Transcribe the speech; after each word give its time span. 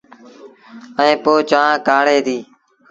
ائيٚݩ 0.99 1.21
پو 1.23 1.31
چآنه 1.49 1.75
ڪآڙيٚن 1.87 2.23
ديٚݩ۔ 2.25 2.45